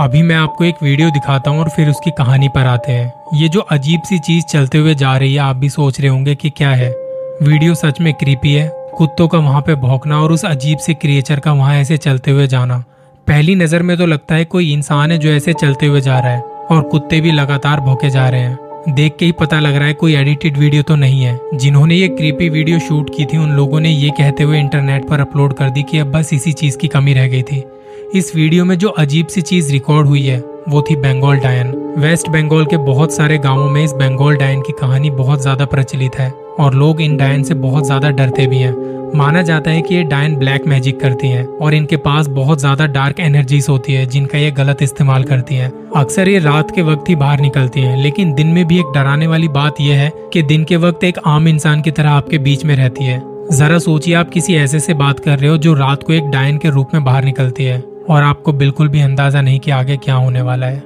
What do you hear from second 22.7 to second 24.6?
shoot की थी, उन लोगों ने ये कहते हुए